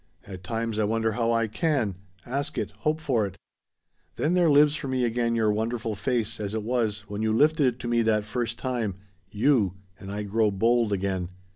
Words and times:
At 0.25 0.41
times 0.43 0.79
I 0.79 0.83
wonder 0.83 1.11
how 1.11 1.31
I 1.31 1.45
can 1.45 1.93
ask 2.25 2.57
it, 2.57 2.71
hope 2.79 2.99
for 2.99 3.27
it. 3.27 3.37
Then 4.15 4.33
there 4.33 4.49
lives 4.49 4.73
for 4.75 4.87
me 4.87 5.05
again 5.05 5.35
your 5.35 5.51
wonderful 5.53 5.93
face 5.93 6.39
as 6.39 6.55
it 6.55 6.63
was 6.63 7.01
when 7.01 7.21
you 7.21 7.31
lifted 7.31 7.67
it 7.75 7.79
to 7.81 7.87
me 7.87 8.01
that 8.01 8.25
first 8.25 8.57
time. 8.57 8.95
You 9.29 9.75
and 9.99 10.11
I 10.11 10.23
grow 10.23 10.49
bold 10.49 10.91
again. 10.91 11.29